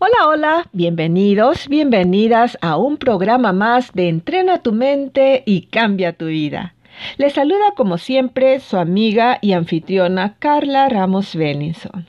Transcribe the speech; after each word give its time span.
Hola, 0.00 0.28
hola, 0.28 0.68
bienvenidos, 0.72 1.66
bienvenidas 1.66 2.56
a 2.60 2.76
un 2.76 2.98
programa 2.98 3.52
más 3.52 3.92
de 3.94 4.08
Entrena 4.08 4.62
tu 4.62 4.70
mente 4.70 5.42
y 5.44 5.62
cambia 5.62 6.12
tu 6.12 6.26
vida. 6.26 6.76
Les 7.16 7.32
saluda 7.32 7.72
como 7.76 7.98
siempre 7.98 8.60
su 8.60 8.76
amiga 8.76 9.38
y 9.40 9.54
anfitriona 9.54 10.36
Carla 10.38 10.88
Ramos 10.88 11.34
Benninson. 11.34 12.06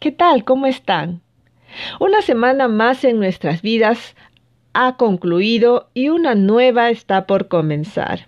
¿Qué 0.00 0.10
tal? 0.10 0.42
¿Cómo 0.42 0.66
están? 0.66 1.20
Una 2.00 2.20
semana 2.20 2.66
más 2.66 3.04
en 3.04 3.20
nuestras 3.20 3.62
vidas 3.62 4.16
ha 4.72 4.96
concluido 4.96 5.88
y 5.94 6.08
una 6.08 6.34
nueva 6.34 6.90
está 6.90 7.28
por 7.28 7.46
comenzar. 7.46 8.26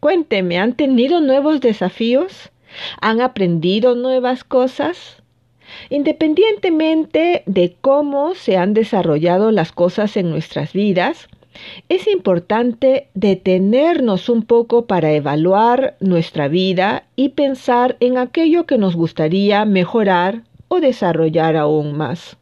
Cuénteme, 0.00 0.58
¿han 0.58 0.72
tenido 0.72 1.20
nuevos 1.20 1.60
desafíos? 1.60 2.50
¿Han 3.00 3.20
aprendido 3.20 3.94
nuevas 3.94 4.42
cosas? 4.42 5.19
Independientemente 5.88 7.42
de 7.46 7.76
cómo 7.80 8.34
se 8.34 8.56
han 8.56 8.74
desarrollado 8.74 9.50
las 9.50 9.72
cosas 9.72 10.16
en 10.16 10.30
nuestras 10.30 10.72
vidas, 10.72 11.28
es 11.88 12.06
importante 12.06 13.08
detenernos 13.14 14.28
un 14.28 14.44
poco 14.44 14.86
para 14.86 15.12
evaluar 15.12 15.96
nuestra 16.00 16.48
vida 16.48 17.04
y 17.16 17.30
pensar 17.30 17.96
en 18.00 18.18
aquello 18.18 18.66
que 18.66 18.78
nos 18.78 18.96
gustaría 18.96 19.64
mejorar 19.64 20.42
o 20.68 20.80
desarrollar 20.80 21.56
aún 21.56 21.96
más. 21.96 22.36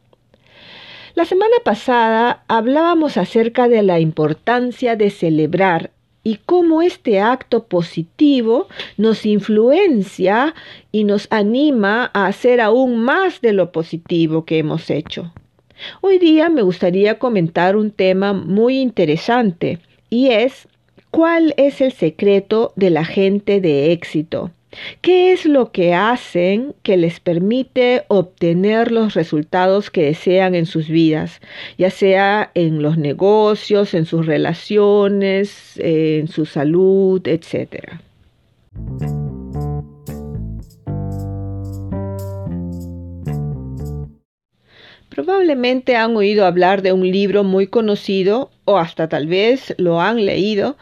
La 1.15 1.25
semana 1.25 1.57
pasada 1.65 2.43
hablábamos 2.47 3.17
acerca 3.17 3.67
de 3.67 3.83
la 3.83 3.99
importancia 3.99 4.95
de 4.95 5.09
celebrar 5.09 5.91
y 6.29 6.37
cómo 6.45 6.83
este 6.83 7.19
acto 7.19 7.63
positivo 7.63 8.67
nos 8.97 9.25
influencia 9.25 10.53
y 10.91 11.03
nos 11.03 11.25
anima 11.31 12.11
a 12.13 12.27
hacer 12.27 12.61
aún 12.61 12.99
más 12.99 13.41
de 13.41 13.51
lo 13.51 13.71
positivo 13.71 14.45
que 14.45 14.59
hemos 14.59 14.91
hecho. 14.91 15.33
Hoy 16.01 16.19
día 16.19 16.49
me 16.49 16.61
gustaría 16.61 17.17
comentar 17.17 17.75
un 17.75 17.89
tema 17.89 18.33
muy 18.33 18.79
interesante 18.79 19.79
y 20.11 20.27
es 20.27 20.67
¿cuál 21.09 21.55
es 21.57 21.81
el 21.81 21.93
secreto 21.93 22.73
de 22.75 22.91
la 22.91 23.05
gente 23.05 23.59
de 23.59 23.91
éxito? 23.91 24.51
¿Qué 25.01 25.31
es 25.31 25.45
lo 25.45 25.71
que 25.71 25.93
hacen 25.93 26.75
que 26.83 26.97
les 26.97 27.19
permite 27.19 28.03
obtener 28.07 28.91
los 28.91 29.13
resultados 29.13 29.89
que 29.89 30.03
desean 30.03 30.55
en 30.55 30.65
sus 30.65 30.87
vidas, 30.87 31.41
ya 31.77 31.89
sea 31.89 32.51
en 32.53 32.81
los 32.81 32.97
negocios, 32.97 33.93
en 33.93 34.05
sus 34.05 34.25
relaciones, 34.25 35.73
en 35.77 36.27
su 36.27 36.45
salud, 36.45 37.25
etcétera? 37.27 38.01
Probablemente 45.09 45.95
han 45.95 46.15
oído 46.15 46.45
hablar 46.45 46.83
de 46.83 46.93
un 46.93 47.09
libro 47.09 47.43
muy 47.43 47.67
conocido 47.67 48.51
o 48.65 48.77
hasta 48.77 49.09
tal 49.09 49.25
vez 49.25 49.73
lo 49.77 50.01
han 50.01 50.23
leído. 50.25 50.77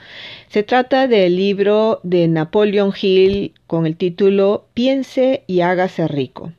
Se 0.50 0.64
trata 0.64 1.08
del 1.08 1.38
libro 1.38 2.02
de 2.04 2.28
Napoleon 2.28 2.94
Hill 3.02 3.54
con 3.68 3.86
el 3.86 3.96
título 3.96 4.68
Piense 4.74 5.44
y 5.48 5.62
hágase 5.62 6.08
rico. 6.08 6.52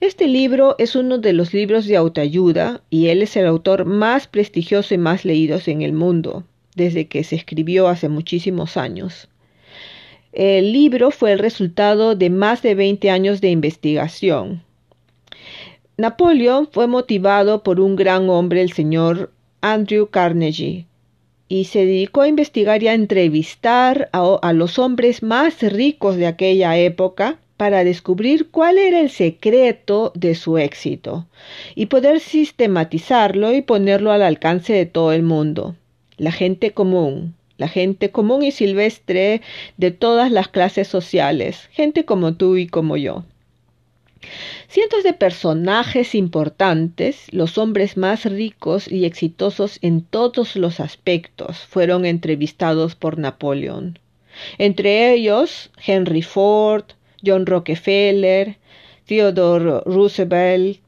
Este 0.00 0.26
libro 0.26 0.74
es 0.78 0.96
uno 0.96 1.18
de 1.18 1.32
los 1.32 1.54
libros 1.54 1.86
de 1.86 1.96
autoayuda 1.96 2.82
y 2.90 3.08
él 3.08 3.22
es 3.22 3.36
el 3.36 3.46
autor 3.46 3.84
más 3.84 4.26
prestigioso 4.26 4.92
y 4.94 4.98
más 4.98 5.24
leído 5.24 5.58
en 5.66 5.82
el 5.82 5.92
mundo, 5.92 6.44
desde 6.74 7.06
que 7.06 7.24
se 7.24 7.36
escribió 7.36 7.88
hace 7.88 8.08
muchísimos 8.08 8.76
años. 8.76 9.28
El 10.32 10.72
libro 10.72 11.10
fue 11.10 11.32
el 11.32 11.38
resultado 11.38 12.16
de 12.16 12.30
más 12.30 12.62
de 12.62 12.74
20 12.74 13.10
años 13.10 13.40
de 13.40 13.50
investigación, 13.50 14.62
Napoleón 16.02 16.68
fue 16.68 16.88
motivado 16.88 17.62
por 17.62 17.78
un 17.78 17.94
gran 17.94 18.28
hombre, 18.28 18.60
el 18.60 18.72
señor 18.72 19.30
Andrew 19.60 20.08
Carnegie, 20.08 20.86
y 21.46 21.66
se 21.66 21.86
dedicó 21.86 22.22
a 22.22 22.26
investigar 22.26 22.82
y 22.82 22.88
a 22.88 22.94
entrevistar 22.94 24.10
a, 24.12 24.52
los 24.52 24.80
hombres 24.80 25.22
más 25.22 25.62
ricos 25.62 26.16
de 26.16 26.26
aquella 26.26 26.76
época 26.76 27.38
para 27.56 27.84
descubrir 27.84 28.50
cuál 28.50 28.78
era 28.78 28.98
el 28.98 29.10
secreto 29.10 30.10
de 30.16 30.34
su 30.34 30.58
éxito 30.58 31.28
y 31.76 31.86
poder 31.86 32.18
sistematizarlo 32.18 33.54
y 33.54 33.62
ponerlo 33.62 34.10
al 34.10 34.22
alcance 34.22 34.72
de 34.72 34.86
todo 34.86 35.12
el 35.12 35.22
mundo. 35.22 35.76
La 36.16 36.32
gente 36.32 36.72
común, 36.72 37.36
la 37.58 37.68
gente 37.68 38.10
común 38.10 38.42
y 38.42 38.50
silvestre 38.50 39.40
de 39.76 39.92
todas 39.92 40.32
las 40.32 40.48
clases 40.48 40.88
sociales, 40.88 41.68
gente 41.70 42.04
como 42.04 42.34
tú 42.34 42.56
y 42.56 42.66
como 42.66 42.96
yo. 42.96 43.22
Cientos 44.68 45.02
de 45.02 45.12
personajes 45.12 46.14
importantes, 46.14 47.26
los 47.32 47.58
hombres 47.58 47.96
más 47.96 48.24
ricos 48.24 48.90
y 48.90 49.04
exitosos 49.04 49.78
en 49.82 50.02
todos 50.02 50.56
los 50.56 50.80
aspectos, 50.80 51.58
fueron 51.58 52.04
entrevistados 52.04 52.94
por 52.94 53.18
Napoleón. 53.18 53.98
Entre 54.58 55.12
ellos, 55.12 55.70
Henry 55.84 56.22
Ford, 56.22 56.84
John 57.24 57.46
Rockefeller, 57.46 58.56
Theodore 59.06 59.82
Roosevelt, 59.84 60.80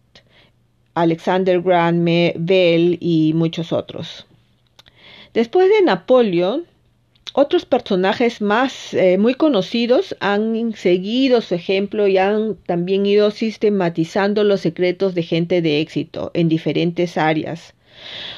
Alexander 0.94 1.60
Graham 1.60 2.04
Bell 2.36 2.98
y 3.00 3.32
muchos 3.34 3.72
otros. 3.72 4.26
Después 5.34 5.68
de 5.68 5.82
Napoleón, 5.82 6.64
otros 7.36 7.64
personajes 7.66 8.40
más 8.40 8.94
eh, 8.94 9.18
muy 9.18 9.34
conocidos 9.34 10.16
han 10.20 10.72
seguido 10.74 11.40
su 11.40 11.56
ejemplo 11.56 12.06
y 12.06 12.16
han 12.16 12.54
también 12.64 13.04
ido 13.06 13.32
sistematizando 13.32 14.44
los 14.44 14.60
secretos 14.60 15.16
de 15.16 15.24
gente 15.24 15.60
de 15.60 15.80
éxito 15.80 16.30
en 16.32 16.48
diferentes 16.48 17.18
áreas. 17.18 17.73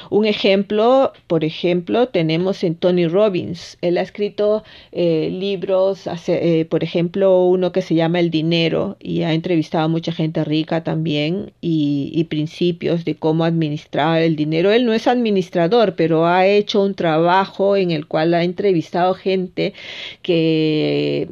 Un 0.09 0.25
ejemplo, 0.25 1.11
por 1.27 1.43
ejemplo, 1.43 2.07
tenemos 2.07 2.63
en 2.63 2.75
Tony 2.75 3.07
Robbins. 3.07 3.77
Él 3.81 3.97
ha 3.97 4.01
escrito 4.01 4.63
eh, 4.91 5.29
libros, 5.31 6.07
eh, 6.27 6.65
por 6.69 6.83
ejemplo, 6.83 7.45
uno 7.45 7.71
que 7.71 7.81
se 7.81 7.95
llama 7.95 8.19
El 8.19 8.29
Dinero 8.29 8.97
y 8.99 9.23
ha 9.23 9.33
entrevistado 9.33 9.85
a 9.85 9.89
mucha 9.89 10.11
gente 10.11 10.43
rica 10.43 10.83
también 10.83 11.51
y, 11.61 12.23
principios 12.29 13.05
de 13.05 13.15
cómo 13.15 13.45
administrar 13.45 14.21
el 14.21 14.35
dinero. 14.35 14.71
Él 14.71 14.85
no 14.85 14.93
es 14.93 15.07
administrador, 15.07 15.95
pero 15.95 16.25
ha 16.25 16.45
hecho 16.45 16.83
un 16.83 16.93
trabajo 16.93 17.77
en 17.77 17.91
el 17.91 18.05
cual 18.05 18.33
ha 18.33 18.43
entrevistado 18.43 19.13
gente 19.13 19.73
que 20.21 21.29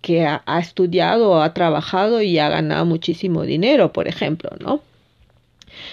que 0.00 0.26
ha, 0.26 0.42
estudiado, 0.58 1.40
ha 1.40 1.54
trabajado 1.54 2.22
y 2.22 2.38
ha 2.40 2.48
ganado 2.48 2.84
muchísimo 2.84 3.42
dinero, 3.44 3.92
por 3.92 4.08
ejemplo, 4.08 4.50
¿no? 4.58 4.82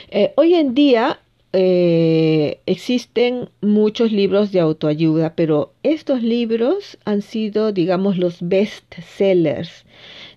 Eh, 0.10 0.34
hoy 0.36 0.56
en 0.56 0.74
día 0.74 1.20
eh, 1.52 2.62
existen 2.68 3.50
muchos 3.62 4.12
libros 4.12 4.52
de 4.52 4.60
autoayuda, 4.60 5.34
pero 5.36 5.74
estos 5.82 6.22
libros 6.22 6.98
han 7.06 7.22
sido, 7.22 7.72
digamos, 7.72 8.18
los 8.18 8.38
best 8.42 8.94
sellers 9.00 9.86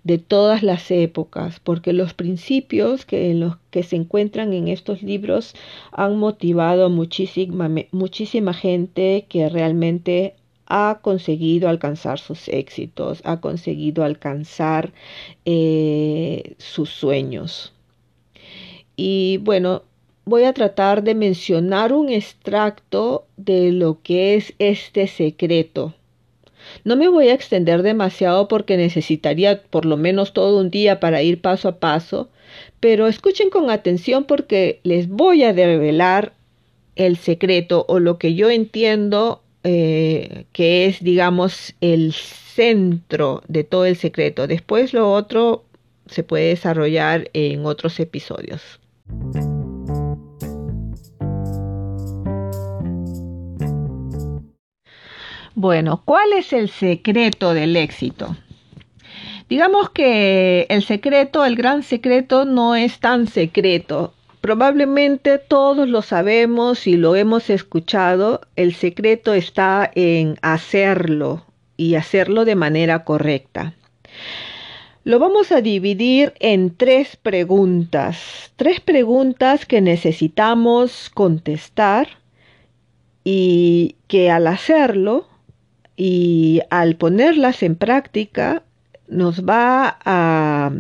de 0.05 0.19
todas 0.19 0.63
las 0.63 0.91
épocas, 0.91 1.61
porque 1.61 1.93
los 1.93 2.15
principios 2.15 3.05
que, 3.05 3.31
en 3.31 3.41
los 3.41 3.57
que 3.71 3.83
se 3.83 3.97
encuentran 3.97 4.53
en 4.53 4.69
estos 4.69 5.03
libros 5.03 5.55
han 5.93 6.17
motivado 6.19 6.89
muchísima, 6.91 7.71
muchísima 7.93 8.55
gente 8.55 9.27
que 9.29 9.49
realmente 9.49 10.35
ha 10.67 11.01
conseguido 11.03 11.69
alcanzar 11.69 12.19
sus 12.19 12.49
éxitos, 12.49 13.21
ha 13.25 13.41
conseguido 13.41 14.05
alcanzar 14.05 14.93
eh, 15.45 16.55
sus 16.57 16.89
sueños. 16.89 17.75
Y 18.97 19.39
bueno, 19.43 19.83
voy 20.25 20.45
a 20.45 20.53
tratar 20.53 21.03
de 21.03 21.15
mencionar 21.15 21.93
un 21.93 22.09
extracto 22.09 23.27
de 23.37 23.73
lo 23.73 24.01
que 24.03 24.35
es 24.35 24.55
este 24.59 25.07
secreto. 25.07 25.95
No 26.85 26.97
me 26.97 27.09
voy 27.09 27.29
a 27.29 27.35
extender 27.35 27.83
demasiado 27.83 28.49
porque 28.49 28.77
necesitaría 28.77 29.63
por 29.63 29.85
lo 29.85 29.97
menos 29.97 30.33
todo 30.33 30.61
un 30.61 30.71
día 30.71 31.01
para 31.01 31.23
ir 31.23 31.41
paso 31.41 31.69
a 31.69 31.79
paso, 31.79 32.31
pero 32.81 33.09
escuchen 33.09 33.51
con 33.51 33.71
atención 33.71 34.25
porque 34.25 34.81
les 34.85 35.09
voy 35.09 35.43
a 35.45 35.53
revelar 35.53 36.35
el 36.95 37.17
secreto 37.17 37.85
o 37.89 37.99
lo 37.99 38.19
que 38.19 38.35
yo 38.35 38.51
entiendo 38.51 39.43
eh, 39.65 40.45
que 40.53 40.87
es, 40.87 41.03
digamos, 41.03 41.75
el 41.81 42.13
centro 42.13 43.43
de 43.49 43.65
todo 43.65 43.87
el 43.87 43.97
secreto. 43.97 44.47
Después 44.47 44.93
lo 44.93 45.13
otro 45.13 45.65
se 46.07 46.23
puede 46.23 46.49
desarrollar 46.49 47.31
en 47.33 47.65
otros 47.65 47.99
episodios. 48.01 48.81
Bueno, 55.63 56.03
¿cuál 56.05 56.33
es 56.33 56.53
el 56.53 56.71
secreto 56.71 57.55
del 57.55 57.77
éxito? 57.77 58.37
Digamos 59.49 59.91
que 59.91 60.67
el 60.69 60.83
secreto, 60.83 61.45
el 61.45 61.55
gran 61.55 61.85
secreto, 61.85 62.45
no 62.45 62.75
es 62.75 62.99
tan 62.99 63.29
secreto. 63.29 64.13
Probablemente 64.41 65.39
todos 65.39 65.89
lo 65.89 66.03
sabemos 66.03 66.89
y 66.89 66.97
lo 66.97 67.15
hemos 67.15 67.49
escuchado. 67.49 68.41
El 68.57 68.75
secreto 68.75 69.35
está 69.35 69.89
en 69.95 70.37
hacerlo 70.43 71.47
y 71.77 71.95
hacerlo 71.95 72.45
de 72.45 72.57
manera 72.57 73.05
correcta. 73.05 73.75
Lo 75.05 75.21
vamos 75.21 75.53
a 75.53 75.61
dividir 75.61 76.35
en 76.41 76.77
tres 76.77 77.15
preguntas. 77.15 78.51
Tres 78.57 78.81
preguntas 78.81 79.65
que 79.65 79.81
necesitamos 79.81 81.09
contestar 81.15 82.09
y 83.23 83.95
que 84.09 84.29
al 84.29 84.49
hacerlo 84.49 85.29
y 85.97 86.61
al 86.71 86.97
ponerlas 86.97 87.63
en 87.63 87.77
práctica 87.77 88.63
nos 89.09 89.45
va 89.45 89.99
a 90.05 90.73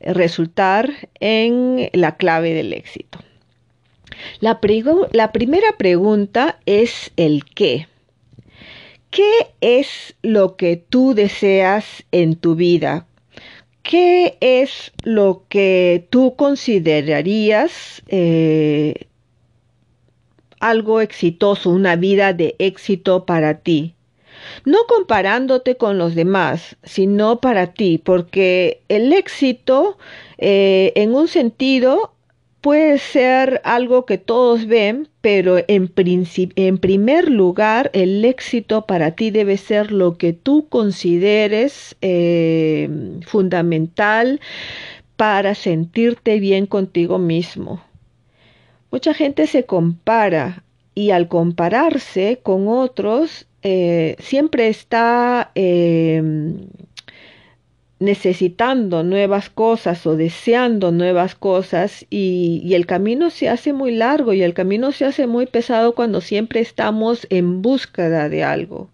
resultar 0.00 0.90
en 1.20 1.90
la 1.92 2.16
clave 2.16 2.54
del 2.54 2.72
éxito. 2.72 3.18
La, 4.40 4.60
la, 5.12 5.32
primera 5.32 5.76
pregunta 5.76 6.58
es 6.66 7.12
el 7.16 7.44
qué. 7.44 7.88
¿Qué 9.10 9.48
es 9.60 10.14
lo 10.22 10.56
que 10.56 10.76
tú 10.76 11.14
deseas 11.14 12.04
en 12.12 12.36
tu 12.36 12.54
vida? 12.54 13.06
¿Qué 13.82 14.38
es 14.40 14.92
lo 15.02 15.44
que 15.48 16.06
tú 16.08 16.36
considerarías 16.36 18.02
eh, 18.08 19.06
algo 20.60 21.00
exitoso, 21.00 21.70
una 21.70 21.96
vida 21.96 22.32
de 22.32 22.54
éxito 22.58 23.26
para 23.26 23.58
ti? 23.58 23.94
No 24.64 24.78
comparándote 24.88 25.76
con 25.76 25.98
los 25.98 26.14
demás, 26.14 26.76
sino 26.82 27.40
para 27.40 27.68
ti, 27.68 27.98
porque 28.02 28.82
el 28.88 29.12
éxito 29.12 29.98
eh, 30.38 30.92
en 30.96 31.14
un 31.14 31.28
sentido 31.28 32.12
puede 32.62 32.98
ser 32.98 33.60
algo 33.64 34.06
que 34.06 34.18
todos 34.18 34.66
ven, 34.66 35.08
pero 35.20 35.58
en, 35.66 35.92
en 35.96 36.78
primer 36.78 37.28
lugar 37.28 37.90
el 37.92 38.24
éxito 38.24 38.86
para 38.86 39.10
ti 39.10 39.30
debe 39.30 39.56
ser 39.56 39.90
lo 39.90 40.16
que 40.16 40.32
tú 40.32 40.68
consideres 40.68 41.96
eh, 42.00 42.88
fundamental 43.26 44.40
para 45.16 45.54
sentirte 45.54 46.38
bien 46.40 46.66
contigo 46.66 47.18
mismo. 47.18 47.82
Mucha 48.92 49.12
gente 49.12 49.46
se 49.46 49.64
compara 49.64 50.62
y 50.94 51.10
al 51.10 51.28
compararse 51.28 52.40
con 52.42 52.68
otros 52.68 53.46
eh, 53.62 54.16
siempre 54.18 54.68
está 54.68 55.52
em, 55.54 56.66
necesitando 58.00 59.04
nuevas 59.04 59.48
cosas 59.48 60.04
o 60.06 60.16
deseando 60.16 60.90
nuevas 60.90 61.36
cosas 61.36 62.04
y, 62.10 62.74
el 62.74 62.86
camino 62.86 63.30
se 63.30 63.48
hace 63.48 63.72
muy 63.72 63.92
largo 63.94 64.32
y 64.32 64.42
el 64.42 64.54
camino 64.54 64.90
se 64.90 65.04
hace 65.04 65.26
muy 65.28 65.46
pesado 65.46 65.94
cuando 65.94 66.20
siempre 66.20 66.60
estamos 66.60 67.26
en 67.30 67.62
búsqueda 67.62 68.28
de 68.28 68.42
algo. 68.42 68.90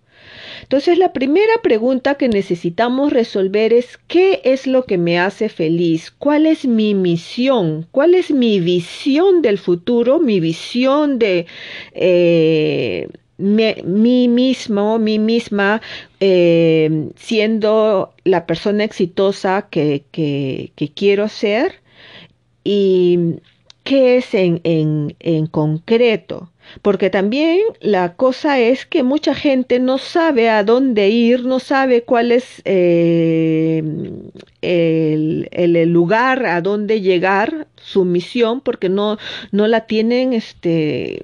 Entonces 0.62 0.98
la 0.98 1.14
primera 1.14 1.62
pregunta 1.62 2.16
que 2.16 2.28
necesitamos 2.28 3.12
resolver 3.12 3.72
es 3.72 3.98
¿qué 4.08 4.42
es 4.44 4.66
lo 4.66 4.84
que 4.84 4.98
me 4.98 5.18
hace 5.18 5.48
feliz? 5.48 6.10
¿Cuál 6.10 6.44
es 6.44 6.66
mi 6.66 6.94
misión? 6.94 7.86
¿Cuál 7.90 8.14
es 8.14 8.30
mi 8.30 8.60
visión 8.60 9.40
del 9.40 9.56
futuro? 9.56 10.18
Mi 10.18 10.40
visión 10.40 11.18
de... 11.18 11.46
Eh, 11.94 13.08
mí 13.38 14.28
mismo, 14.28 14.98
mí 14.98 15.18
misma, 15.18 15.80
eh, 16.20 17.10
siendo 17.16 18.12
la 18.24 18.46
persona 18.46 18.84
exitosa 18.84 19.68
que, 19.70 20.04
quiero 20.94 21.28
ser 21.28 21.76
y 22.64 23.36
qué 23.84 24.18
es 24.18 24.34
en, 24.34 25.46
concreto. 25.50 26.50
Porque 26.82 27.08
también 27.08 27.60
la 27.80 28.14
cosa 28.14 28.58
es 28.60 28.84
que 28.84 29.02
mucha 29.02 29.34
gente 29.34 29.78
no 29.78 29.96
sabe 29.96 30.50
a 30.50 30.64
dónde 30.64 31.08
ir, 31.08 31.46
no 31.46 31.60
sabe 31.60 32.02
cuál 32.02 32.30
es 32.30 32.60
eh, 32.66 33.82
el, 34.60 35.48
el, 35.50 35.90
lugar 35.90 36.44
a 36.44 36.60
dónde 36.60 37.00
llegar, 37.00 37.68
su 37.76 38.04
misión, 38.04 38.60
porque 38.60 38.90
no, 38.90 39.16
no 39.50 39.66
la 39.66 39.86
tienen 39.86 40.34
este, 40.34 41.22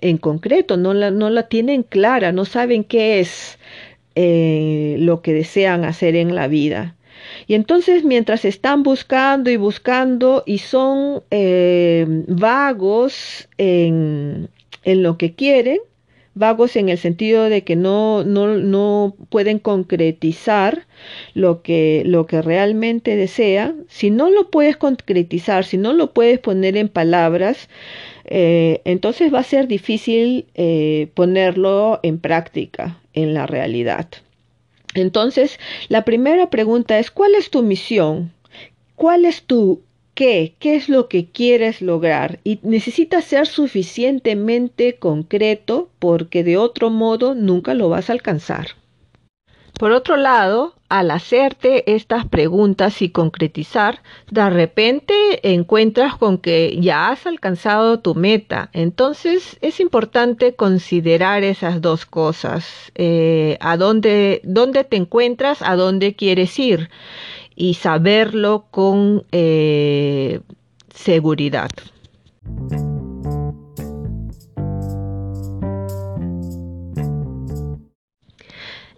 en 0.00 0.18
concreto, 0.18 0.76
no 0.76 0.94
la, 0.94 1.10
no 1.10 1.30
la 1.30 1.48
tienen 1.48 1.82
clara, 1.82 2.32
no 2.32 2.44
saben 2.44 2.84
qué 2.84 3.20
es 3.20 3.58
eh, 4.14 4.96
lo 4.98 5.22
que 5.22 5.32
desean 5.32 5.84
hacer 5.84 6.16
en 6.16 6.34
la 6.34 6.48
vida. 6.48 6.96
Y 7.46 7.54
entonces 7.54 8.04
mientras 8.04 8.44
están 8.44 8.82
buscando 8.82 9.50
y 9.50 9.56
buscando 9.56 10.42
y 10.46 10.58
son 10.58 11.22
eh, 11.30 12.06
vagos 12.28 13.48
en, 13.58 14.48
en, 14.84 15.02
lo 15.02 15.18
que 15.18 15.34
quieren, 15.34 15.78
vagos 16.34 16.76
en 16.76 16.88
el 16.88 16.98
sentido 16.98 17.48
de 17.48 17.62
que 17.62 17.76
no, 17.76 18.24
no, 18.24 18.56
no 18.56 19.14
pueden 19.28 19.58
concretizar 19.58 20.86
lo 21.34 21.62
que, 21.62 22.02
lo 22.06 22.26
que 22.26 22.42
realmente 22.42 23.16
desean, 23.16 23.84
si 23.88 24.10
no 24.10 24.30
lo 24.30 24.50
puedes 24.50 24.76
concretizar, 24.76 25.64
si 25.64 25.76
no 25.76 25.92
lo 25.92 26.12
puedes 26.12 26.38
poner 26.38 26.76
en 26.76 26.88
palabras, 26.88 27.68
eh, 28.30 28.80
entonces 28.84 29.34
va 29.34 29.40
a 29.40 29.44
ser 29.44 29.66
difícil 29.66 30.46
eh, 30.54 31.08
ponerlo 31.14 31.98
en 32.04 32.20
práctica 32.20 33.00
en 33.12 33.34
la 33.34 33.46
realidad. 33.46 34.06
Entonces, 34.94 35.58
la 35.88 36.04
primera 36.04 36.48
pregunta 36.48 36.98
es, 36.98 37.10
¿cuál 37.10 37.34
es 37.34 37.50
tu 37.50 37.62
misión? 37.62 38.32
¿Cuál 38.94 39.24
es 39.24 39.42
tu 39.42 39.82
qué? 40.14 40.54
¿Qué 40.58 40.76
es 40.76 40.88
lo 40.88 41.08
que 41.08 41.26
quieres 41.26 41.82
lograr? 41.82 42.38
Y 42.44 42.60
necesitas 42.62 43.24
ser 43.24 43.46
suficientemente 43.46 44.94
concreto 44.94 45.88
porque 45.98 46.44
de 46.44 46.56
otro 46.56 46.90
modo 46.90 47.34
nunca 47.34 47.74
lo 47.74 47.88
vas 47.88 48.10
a 48.10 48.12
alcanzar. 48.12 48.68
Por 49.80 49.92
otro 49.92 50.18
lado, 50.18 50.74
al 50.90 51.10
hacerte 51.10 51.94
estas 51.94 52.26
preguntas 52.26 53.00
y 53.00 53.08
concretizar, 53.08 54.02
de 54.30 54.50
repente 54.50 55.14
encuentras 55.54 56.16
con 56.16 56.36
que 56.36 56.76
ya 56.82 57.08
has 57.08 57.26
alcanzado 57.26 57.98
tu 58.00 58.14
meta. 58.14 58.68
Entonces 58.74 59.56
es 59.62 59.80
importante 59.80 60.54
considerar 60.54 61.44
esas 61.44 61.80
dos 61.80 62.04
cosas. 62.04 62.92
Eh, 62.94 63.56
a 63.60 63.78
dónde, 63.78 64.42
te 64.90 64.96
encuentras, 64.98 65.62
a 65.62 65.76
dónde 65.76 66.14
quieres 66.14 66.58
ir 66.58 66.90
y 67.56 67.72
saberlo 67.72 68.66
con 68.70 69.24
eh, 69.32 70.40
seguridad. 70.92 71.70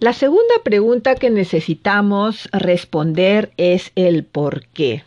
La 0.02 0.12
segunda 0.12 0.54
pregunta 0.64 1.14
que 1.14 1.30
necesitamos 1.30 2.48
responder 2.50 3.52
es 3.56 3.92
el 3.94 4.24
por 4.24 4.66
qué. 4.66 5.04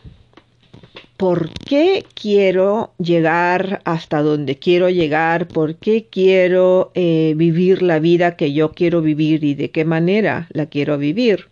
¿Por 1.18 1.50
qué 1.52 2.06
quiero 2.14 2.94
llegar 2.96 3.82
hasta 3.84 4.22
donde 4.22 4.56
quiero 4.56 4.88
llegar? 4.88 5.48
¿Por 5.48 5.74
qué 5.74 6.06
quiero 6.10 6.92
eh, 6.94 7.34
vivir 7.36 7.82
la 7.82 7.98
vida 7.98 8.36
que 8.36 8.54
yo 8.54 8.72
quiero 8.72 9.02
vivir 9.02 9.44
y 9.44 9.54
de 9.54 9.70
qué 9.70 9.84
manera 9.84 10.46
la 10.48 10.64
quiero 10.64 10.96
vivir? 10.96 11.50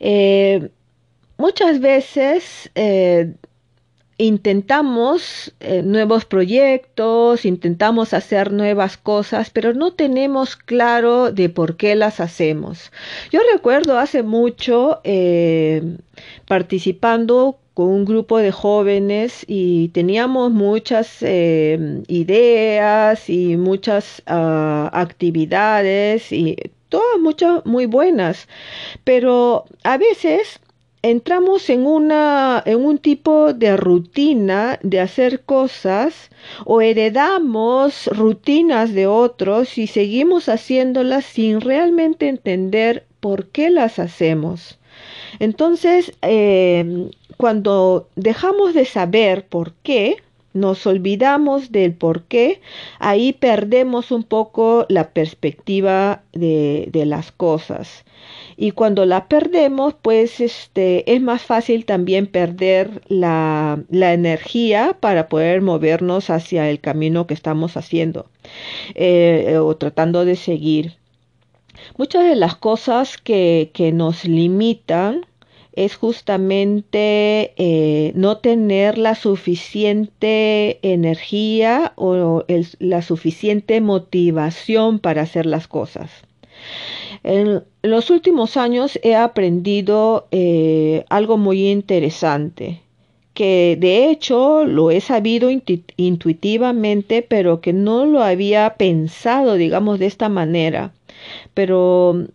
Eh, 0.00 0.70
muchas 1.38 1.78
veces 1.78 2.68
eh, 2.74 3.32
intentamos 4.18 5.54
eh, 5.60 5.82
nuevos 5.82 6.24
proyectos, 6.24 7.44
intentamos 7.44 8.14
hacer 8.14 8.52
nuevas 8.52 8.96
cosas, 8.96 9.50
pero 9.50 9.74
no 9.74 9.92
tenemos 9.92 10.56
claro 10.56 11.32
de 11.32 11.48
por 11.48 11.76
qué 11.76 11.94
las 11.94 12.20
hacemos. 12.20 12.92
Yo 13.30 13.40
recuerdo 13.52 13.98
hace 13.98 14.22
mucho 14.22 15.00
eh, 15.04 15.98
participando 16.46 17.58
con 17.74 17.88
un 17.88 18.04
grupo 18.06 18.38
de 18.38 18.52
jóvenes 18.52 19.44
y 19.46 19.88
teníamos 19.88 20.50
muchas 20.50 21.18
eh, 21.20 22.02
ideas 22.08 23.28
y 23.28 23.58
muchas 23.58 24.22
ah, 24.26 24.88
actividades 24.94 26.32
y 26.32 26.56
todas 26.88 27.20
muchas 27.20 27.66
muy 27.66 27.84
buenas, 27.84 28.48
pero 29.04 29.66
a 29.84 29.98
veces 29.98 30.58
entramos 31.10 31.70
en, 31.70 31.86
una, 31.86 32.62
en 32.66 32.84
un 32.84 32.98
tipo 32.98 33.52
de 33.52 33.76
rutina 33.76 34.78
de 34.82 35.00
hacer 35.00 35.44
cosas 35.44 36.30
o 36.64 36.80
heredamos 36.80 38.06
rutinas 38.08 38.92
de 38.92 39.06
otros 39.06 39.78
y 39.78 39.86
seguimos 39.86 40.48
haciéndolas 40.48 41.24
sin 41.24 41.60
realmente 41.60 42.28
entender 42.28 43.06
por 43.20 43.46
qué 43.48 43.70
las 43.70 43.98
hacemos. 43.98 44.78
Entonces, 45.38 46.12
em, 46.22 47.10
cuando 47.36 48.08
dejamos 48.16 48.74
de 48.74 48.84
saber 48.84 49.46
por 49.46 49.72
qué, 49.82 50.16
nos 50.56 50.86
olvidamos 50.86 51.70
del 51.70 51.94
por 51.94 52.22
qué, 52.24 52.60
ahí 52.98 53.32
perdemos 53.32 54.10
un 54.10 54.24
poco 54.24 54.86
la 54.88 55.10
perspectiva 55.10 56.22
de, 56.32 56.88
de 56.90 57.06
las 57.06 57.32
cosas. 57.32 58.04
Y 58.56 58.70
cuando 58.70 59.04
la 59.04 59.28
perdemos, 59.28 59.94
pues 60.00 60.40
este, 60.40 61.12
es 61.14 61.20
más 61.20 61.42
fácil 61.42 61.84
también 61.84 62.26
perder 62.26 63.02
la, 63.08 63.82
la 63.90 64.14
energía 64.14 64.96
para 64.98 65.28
poder 65.28 65.60
movernos 65.60 66.30
hacia 66.30 66.70
el 66.70 66.80
camino 66.80 67.26
que 67.26 67.34
estamos 67.34 67.76
haciendo 67.76 68.26
eh, 68.94 69.58
o 69.60 69.76
tratando 69.76 70.24
de 70.24 70.36
seguir. 70.36 70.94
Muchas 71.98 72.24
de 72.24 72.36
las 72.36 72.56
cosas 72.56 73.18
que, 73.18 73.70
que 73.74 73.92
nos 73.92 74.24
limitan 74.24 75.26
es 75.76 75.94
justamente 75.96 77.52
eh, 77.56 78.12
no 78.14 78.38
tener 78.38 78.96
la 78.96 79.14
suficiente 79.14 80.78
energía 80.82 81.92
o 81.96 82.44
la 82.78 83.02
suficiente 83.02 83.80
motivación 83.82 84.98
para 84.98 85.22
hacer 85.22 85.44
las 85.44 85.68
cosas. 85.68 86.10
En 87.22 87.62
los 87.82 88.10
últimos 88.10 88.56
años 88.56 88.98
he 89.02 89.14
aprendido 89.14 90.26
eh, 90.30 91.04
algo 91.10 91.36
muy 91.36 91.68
interesante, 91.68 92.80
que 93.34 93.76
de 93.78 94.08
hecho 94.08 94.64
lo 94.64 94.90
he 94.90 95.02
sabido 95.02 95.50
intuitivamente, 95.50 97.20
pero 97.20 97.60
que 97.60 97.74
no 97.74 98.06
lo 98.06 98.22
había 98.22 98.76
pensado, 98.78 99.54
digamos, 99.54 99.98
de 99.98 100.06
esta 100.06 100.30
manera. 100.30 100.92
Pero 101.52 102.28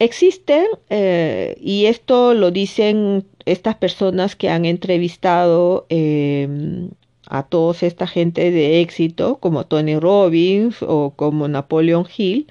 existen, 0.00 0.66
eh, 0.88 1.56
y 1.60 1.86
esto 1.86 2.34
lo 2.34 2.50
dicen 2.50 3.24
estas 3.44 3.76
personas 3.76 4.34
que 4.34 4.48
han 4.48 4.64
entrevistado 4.64 5.86
em, 5.90 6.90
a 7.26 7.44
toda 7.44 7.76
esta 7.82 8.06
gente 8.06 8.50
de 8.50 8.80
éxito, 8.80 9.36
como 9.36 9.66
Tony 9.66 9.98
Robbins 9.98 10.82
o 10.82 11.12
como 11.14 11.46
Napoleon 11.48 12.06
Hill, 12.16 12.48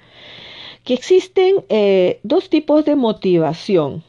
que 0.84 0.94
existen 0.94 1.56
eh, 1.68 2.20
dos 2.22 2.48
tipos 2.48 2.84
de 2.84 2.96
motivación. 2.96 4.02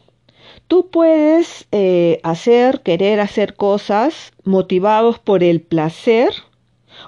Tú 0.68 0.88
puedes 0.90 1.68
eh, 1.72 2.20
hacer, 2.24 2.82
querer 2.82 3.20
hacer 3.20 3.56
cosas 3.56 4.32
motivados 4.46 5.20
por 5.20 5.44
el 5.44 5.62
placer 5.62 6.30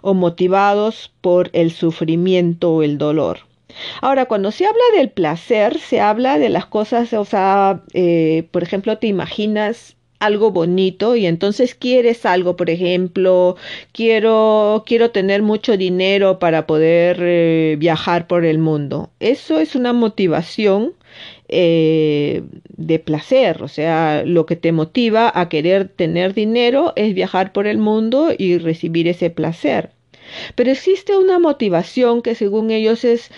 o 0.01 0.13
motivados 0.15 1.11
por 1.21 1.49
el 1.53 1.71
sufrimiento 1.71 2.73
o 2.73 2.83
el 2.83 2.97
dolor. 2.97 3.52
Ahora, 4.01 4.25
cuando 4.25 4.51
se 4.51 4.65
habla 4.65 4.83
del 4.95 5.09
placer, 5.09 5.79
se 5.79 5.99
habla 5.99 6.37
de 6.39 6.49
las 6.49 6.65
cosas, 6.65 7.13
o 7.13 7.25
sea, 7.25 7.83
eh, 7.93 8.47
por 8.51 8.63
ejemplo, 8.63 8.97
te 8.97 9.07
imaginas 9.07 9.95
algo 10.19 10.51
bonito 10.51 11.15
y 11.15 11.25
entonces 11.25 11.75
quieres 11.75 12.25
algo, 12.25 12.55
por 12.55 12.69
ejemplo, 12.69 13.57
quiero, 13.91 14.83
quiero 14.85 15.11
tener 15.11 15.41
mucho 15.41 15.75
dinero 15.77 16.39
para 16.39 16.65
poder 16.65 17.17
eh, 17.21 17.75
viajar 17.77 18.27
por 18.27 18.45
el 18.45 18.57
mundo. 18.57 19.11
Eso 19.19 19.59
es 19.59 19.75
una 19.75 19.91
motivación 19.93 20.93
eh, 21.49 22.43
de 22.77 22.99
placer, 22.99 23.61
o 23.63 23.67
sea, 23.67 24.23
lo 24.25 24.45
que 24.45 24.55
te 24.55 24.71
motiva 24.71 25.31
a 25.33 25.49
querer 25.49 25.89
tener 25.89 26.33
dinero 26.33 26.93
es 26.95 27.13
viajar 27.13 27.51
por 27.51 27.67
el 27.67 27.77
mundo 27.77 28.31
y 28.37 28.57
recibir 28.57 29.07
ese 29.07 29.29
placer. 29.29 29.91
Pero 30.55 30.71
existe 30.71 31.17
una 31.17 31.39
motivación 31.39 32.21
que 32.21 32.35
según 32.35 32.71
ellos 32.71 33.03
es 33.03 33.31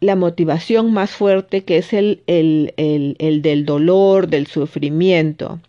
la 0.00 0.16
motivación 0.16 0.92
más 0.92 1.10
fuerte 1.10 1.64
que 1.64 1.78
es 1.78 1.92
el, 1.92 2.22
el, 2.26 2.72
el, 2.76 3.42
del 3.42 3.64
dolor, 3.64 4.28
del 4.28 4.46
sufrimiento. 4.46 5.60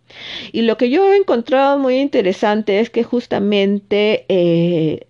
Y 0.51 0.63
lo 0.63 0.77
que 0.77 0.89
yo 0.89 1.11
he 1.11 1.17
encontrado 1.17 1.77
muy 1.77 1.97
interesante 1.99 2.79
es 2.79 2.89
que 2.89 3.03
justamente 3.03 4.25
eh, 4.27 5.07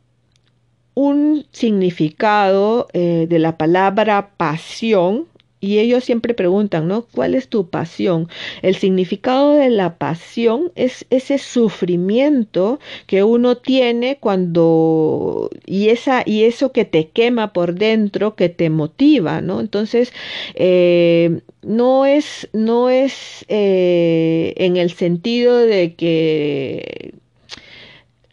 un 0.94 1.46
significado 1.52 2.88
eh, 2.94 3.26
de 3.30 3.40
la 3.40 3.58
palabra 3.58 4.32
pasión 4.38 5.28
y 5.60 5.80
ellos 5.80 6.04
siempre 6.04 6.34
preguntan, 6.34 6.88
¿no? 6.88 7.04
¿Cuál 7.14 7.36
es 7.36 7.48
tu 7.48 7.70
pasión? 7.70 8.30
El 8.62 8.76
significado 8.76 9.54
de 9.54 9.70
la 9.70 9.98
pasión 9.98 10.72
es 10.76 11.06
ese 11.10 11.38
sufrimiento 11.40 12.80
que 13.08 13.24
uno 13.24 13.58
tiene 13.58 14.18
cuando 14.20 15.50
y 15.66 15.90
esa 15.90 16.24
y 16.26 16.44
eso 16.44 16.72
que 16.72 16.86
te 16.86 17.10
quema 17.10 17.54
por 17.54 17.74
dentro, 17.76 18.36
que 18.36 18.50
te 18.50 18.70
motiva, 18.70 19.42
¿no? 19.42 19.60
Entonces 19.60 20.14
eh, 20.56 21.42
no 21.64 22.06
es 22.06 22.50
no 22.54 22.90
es 22.90 23.46
eh, 23.50 24.54
en 24.58 24.78
el 24.78 24.92
sentido 24.92 25.58
de 25.58 25.96
que 25.96 27.16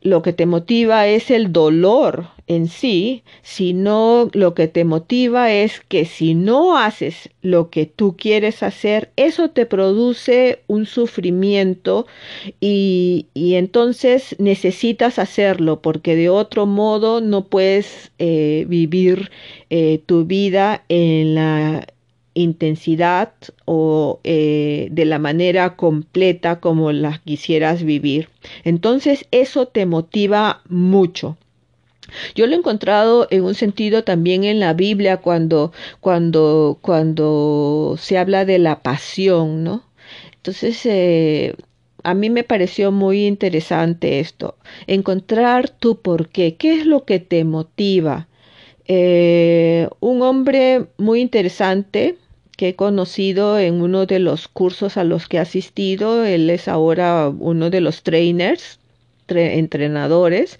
lo 0.05 0.21
que 0.21 0.35
te 0.35 0.45
motiva 0.45 1.09
es 1.09 1.31
el 1.31 1.51
dolor 1.53 2.29
en 2.47 2.69
sí, 2.69 3.23
sino 3.43 4.29
lo 4.35 4.53
que 4.53 4.69
te 4.69 4.85
motiva 4.85 5.51
es 5.51 5.81
que 5.81 6.05
si 6.05 6.35
no 6.35 6.77
haces 6.77 7.31
lo 7.41 7.71
que 7.71 7.87
tú 7.87 8.15
quieres 8.15 8.63
hacer, 8.63 9.11
eso 9.17 9.49
te 9.49 9.65
produce 9.65 10.61
un 10.67 10.85
sufrimiento 10.85 12.07
y, 12.61 13.29
entonces 13.35 14.37
necesitas 14.39 15.19
hacerlo 15.19 15.81
porque 15.81 16.17
de 16.17 16.29
otro 16.29 16.67
modo 16.67 17.23
no 17.23 17.47
puedes 17.47 18.13
eh, 18.19 18.67
vivir 18.69 19.31
eh, 19.71 20.03
tu 20.05 20.27
vida 20.27 20.85
en 20.91 21.35
la 21.35 21.87
intensidad 22.35 23.33
o 23.65 24.21
eh, 24.25 24.89
de 24.91 25.05
la 25.05 25.19
manera 25.19 25.77
completa 25.77 26.61
como 26.61 26.93
la 26.93 27.21
quisieras 27.25 27.83
vivir. 27.83 28.29
Entonces 28.65 29.27
eso 29.31 29.67
te 29.67 29.87
motiva 29.87 30.63
mucho. 30.69 31.37
Yo 32.35 32.47
lo 32.47 32.55
he 32.55 32.59
encontrado 32.59 33.27
en 33.31 33.45
un 33.45 33.55
sentido 33.55 34.05
también 34.05 34.45
en 34.45 34.61
la 34.61 34.75
Biblia 34.75 35.19
cuando, 35.19 35.73
cuando, 36.01 36.79
cuando 36.81 37.97
se 37.99 38.19
habla 38.19 38.45
de 38.45 38.59
la 38.59 38.83
pasión, 38.83 39.65
¿no? 39.65 39.83
Entonces, 40.37 40.85
eh, 40.85 41.55
a 42.03 42.15
mí 42.15 42.29
me 42.31 42.45
pareció 42.45 42.93
muy 42.93 43.27
interesante 43.27 44.21
esto, 44.21 44.57
encontrar 44.87 45.71
tu 45.71 46.01
por 46.03 46.29
qué, 46.29 46.57
qué 46.57 46.75
es 46.75 46.87
lo 46.87 47.05
que 47.05 47.19
te 47.19 47.45
motiva. 47.45 48.29
Eh, 48.87 49.89
un 50.01 50.21
hombre 50.21 50.87
muy 50.99 51.21
interesante 51.21 52.19
que 52.57 52.69
he 52.69 52.77
conocido 52.77 53.59
en 53.59 53.83
uno 53.83 54.07
de 54.07 54.19
los 54.19 54.49
cursos 54.49 54.97
a 54.97 55.05
los 55.05 55.29
que 55.29 55.39
he 55.39 55.41
asistido. 55.41 56.25
Él 56.25 56.51
es 56.51 56.69
ahora 56.69 57.29
uno 57.29 57.71
de 57.71 57.81
los 57.81 58.03
trainers, 58.03 58.79
entrenadores. 59.29 60.59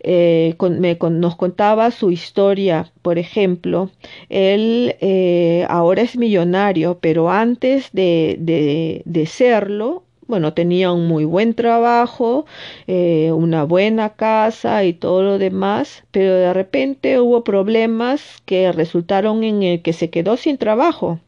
Eh, 0.00 0.54
me, 0.78 0.98
nos 1.10 1.36
contaba 1.36 1.90
su 1.90 2.10
historia. 2.10 2.90
Por 3.02 3.18
ejemplo, 3.18 3.90
él 4.28 4.96
eh, 5.00 5.66
ahora 5.68 6.02
es 6.02 6.16
millonario, 6.16 6.98
pero 7.00 7.30
antes 7.30 7.90
de, 7.92 8.36
de, 8.38 9.02
de 9.04 9.26
serlo, 9.26 10.04
bueno, 10.26 10.54
tenía 10.54 10.92
un 10.92 11.08
muy 11.08 11.24
buen 11.24 11.54
trabajo, 11.54 12.46
eh, 12.86 13.32
una 13.32 13.64
buena 13.64 14.10
casa 14.10 14.84
y 14.84 14.92
todo 14.92 15.22
lo 15.22 15.38
demás, 15.38 16.04
pero 16.12 16.34
de 16.34 16.52
repente 16.54 17.20
hubo 17.20 17.42
problemas 17.42 18.40
que 18.44 18.70
resultaron 18.70 19.42
en 19.42 19.64
el 19.64 19.82
que 19.82 19.92
se 19.92 20.08
quedó 20.10 20.36
sin 20.36 20.56
trabajo 20.56 21.18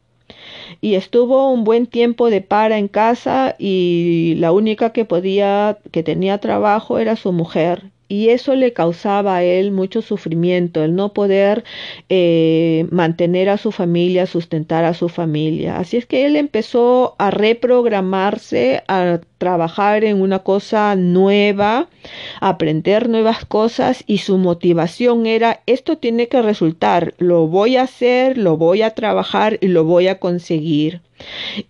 y 0.81 0.95
estuvo 0.95 1.51
un 1.51 1.63
buen 1.63 1.87
tiempo 1.87 2.29
de 2.29 2.41
para 2.41 2.77
en 2.77 2.87
casa 2.87 3.55
y 3.59 4.35
la 4.39 4.51
única 4.51 4.91
que 4.91 5.05
podía 5.05 5.79
que 5.91 6.03
tenía 6.03 6.39
trabajo 6.39 6.99
era 6.99 7.15
su 7.15 7.31
mujer 7.31 7.92
y 8.13 8.29
eso 8.29 8.53
le 8.53 8.73
causaba 8.73 9.37
a 9.37 9.43
él 9.43 9.71
mucho 9.71 10.03
sufrimiento, 10.03 10.83
el 10.83 10.93
no 10.93 11.13
poder 11.13 11.63
eh, 12.09 12.85
mantener 12.91 13.49
a 13.49 13.57
su 13.57 13.71
familia, 13.71 14.27
sustentar 14.27 14.85
a 14.85 14.93
su 14.93 15.09
familia. 15.09 15.79
Así 15.79 15.97
es 15.97 16.05
que 16.05 16.27
él 16.27 16.35
empezó 16.35 17.15
a 17.17 17.31
reprogramarse, 17.31 18.83
a 18.87 19.19
trabajar 19.39 20.03
en 20.03 20.21
una 20.21 20.39
cosa 20.39 20.95
nueva, 20.95 21.89
aprender 22.39 23.09
nuevas 23.09 23.45
cosas 23.45 24.03
y 24.05 24.19
su 24.19 24.37
motivación 24.37 25.25
era 25.25 25.61
esto 25.65 25.97
tiene 25.97 26.27
que 26.27 26.43
resultar, 26.43 27.15
lo 27.17 27.47
voy 27.47 27.77
a 27.77 27.83
hacer, 27.83 28.37
lo 28.37 28.57
voy 28.57 28.83
a 28.83 28.91
trabajar 28.91 29.57
y 29.59 29.69
lo 29.69 29.85
voy 29.85 30.07
a 30.07 30.19
conseguir. 30.19 31.01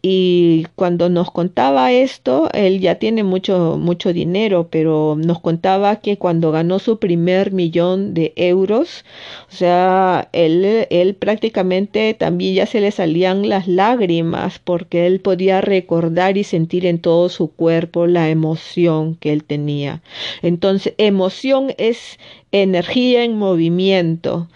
Y 0.02 0.68
cuando 0.76 1.10
nos 1.10 1.32
contaba 1.32 1.92
esto, 1.92 2.50
él 2.54 2.80
ya 2.80 2.96
tiene 2.96 3.24
mucho, 3.24 3.78
mucho 3.80 4.14
dinero, 4.14 4.68
pero 4.70 5.16
nos 5.18 5.40
contaba 5.40 5.98
que 5.98 6.18
cuando 6.18 6.52
ganó 6.52 6.80
su 6.80 7.00
primer 7.00 7.52
millón 7.52 8.14
de 8.14 8.34
euros, 8.36 9.06
o 9.52 9.56
sea, 9.56 10.30
él, 10.34 10.88
él 10.90 11.16
prácticamente 11.16 12.14
también 12.14 12.56
ya 12.56 12.66
se 12.66 12.82
le 12.82 12.92
salían 12.92 13.50
las 13.50 13.68
lágrimas 13.68 14.60
porque 14.60 15.06
él 15.08 15.20
podía 15.20 15.62
recordar 15.62 16.38
y 16.38 16.44
sentir 16.44 16.86
en 16.86 17.00
todo 17.00 17.30
su 17.30 17.52
cuerpo 17.52 18.08
la 18.08 18.30
emoción 18.30 19.16
que 19.16 19.34
él 19.34 19.44
tenía. 19.44 20.02
Entonces, 20.42 20.94
emoción 20.98 21.74
es 21.78 22.20
energía 22.52 23.24
en 23.24 23.38
movimiento. 23.38 24.48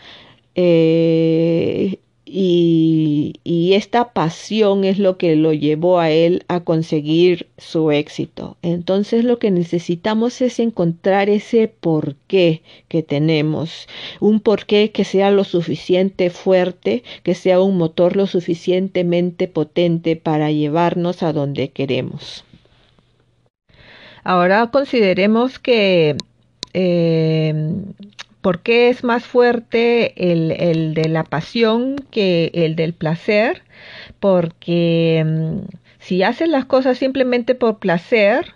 Eh, 0.56 2.00
y, 2.30 3.74
esta 3.74 4.12
pasión 4.12 4.84
es 4.84 4.98
lo 4.98 5.18
que 5.18 5.36
lo 5.36 5.54
llevó 5.54 6.00
a 6.00 6.10
él 6.10 6.44
a 6.48 6.62
conseguir 6.62 7.48
su 7.58 7.92
éxito. 7.92 8.58
Entonces 8.62 9.24
lo 9.24 9.40
que 9.40 9.52
necesitamos 9.52 10.42
es 10.42 10.60
encontrar 10.60 11.30
ese 11.30 11.68
porqué 11.68 12.64
que 12.88 13.04
tenemos, 13.04 13.88
un 14.20 14.40
porqué 14.40 14.92
que 14.92 15.04
sea 15.04 15.32
lo 15.32 15.44
suficiente 15.44 16.30
fuerte, 16.30 17.04
que 17.24 17.36
sea 17.36 17.62
un 17.62 17.78
motor 17.78 18.16
lo 18.16 18.26
suficientemente 18.26 19.48
potente 19.48 20.16
para 20.16 20.52
llevarnos 20.52 21.24
a 21.24 21.34
donde 21.34 21.70
queremos. 21.70 22.44
Ahora 24.24 24.70
consideremos 24.72 25.60
que 25.60 26.18
eh, 26.74 27.54
¿Por 28.48 28.62
qué 28.62 28.88
es 28.88 29.04
más 29.04 29.26
fuerte 29.26 30.32
el, 30.32 30.54
el, 30.54 30.94
de 30.94 31.10
la 31.10 31.26
pasión 31.26 31.98
que 32.12 32.50
el 32.54 32.78
del 32.78 32.94
placer? 32.94 33.64
Porque 34.22 35.22
mm, 35.28 35.68
si 36.00 36.24
haces 36.24 36.48
las 36.48 36.64
cosas 36.64 36.98
simplemente 36.98 37.56
por 37.56 37.80
placer 37.80 38.54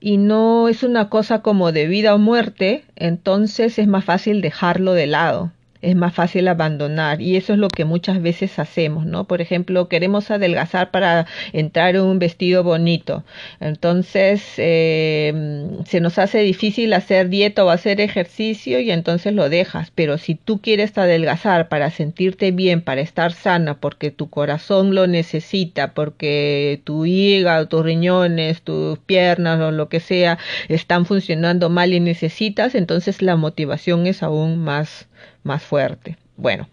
y 0.00 0.18
no 0.18 0.68
es 0.68 0.82
una 0.82 1.08
cosa 1.08 1.40
como 1.40 1.72
de 1.72 1.86
vida 1.86 2.14
o 2.14 2.18
muerte, 2.18 2.84
entonces 2.94 3.78
es 3.78 3.88
más 3.88 4.04
fácil 4.04 4.42
dejarlo 4.42 4.92
de 4.92 5.06
lado 5.06 5.50
es 5.82 5.96
más 5.96 6.14
fácil 6.14 6.48
abandonar. 6.48 7.20
Y 7.20 7.36
eso 7.36 7.52
es 7.52 7.58
lo 7.58 7.68
que 7.68 7.84
muchas 7.84 8.22
veces 8.22 8.58
hacemos, 8.58 9.04
¿no? 9.04 9.24
Por 9.24 9.40
ejemplo, 9.40 9.88
queremos 9.88 10.30
adelgazar 10.30 10.90
para 10.90 11.26
entrar 11.52 11.96
en 11.96 12.02
un 12.02 12.18
vestido 12.18 12.62
bonito, 12.62 13.24
entonces 13.60 14.42
eh, 14.58 15.68
se 15.86 16.00
nos 16.00 16.18
hace 16.18 16.38
difícil 16.40 16.92
hacer 16.92 17.28
dieta 17.28 17.64
o 17.64 17.70
hacer 17.70 18.00
ejercicio 18.00 18.80
y 18.80 18.90
entonces 18.90 19.34
lo 19.34 19.48
dejas, 19.48 19.90
pero 19.94 20.18
si 20.18 20.34
tú 20.34 20.60
quieres 20.60 20.96
adelgazar 20.96 21.68
para 21.68 21.90
sentirte 21.90 22.50
bien, 22.52 22.80
para 22.80 23.00
estar 23.00 23.32
sana, 23.32 23.74
porque 23.74 24.10
tu 24.10 24.30
corazón 24.30 24.94
lo 24.94 25.06
necesita, 25.06 25.94
porque 25.94 26.80
tu 26.84 27.06
hígado, 27.06 27.68
tus 27.68 27.84
riñones, 27.84 28.62
tus 28.62 28.98
piernas 28.98 29.60
o 29.60 29.70
lo 29.70 29.88
que 29.88 30.00
sea 30.00 30.38
están 30.68 31.06
funcionando 31.06 31.70
mal 31.70 31.92
y 31.92 32.00
necesitas, 32.00 32.74
entonces 32.74 33.22
la 33.22 33.36
motivación 33.36 34.06
es 34.06 34.22
aún 34.22 34.58
más 34.58 35.08
más 35.42 35.62
fuerte. 35.62 36.16
Bueno, 36.36 36.68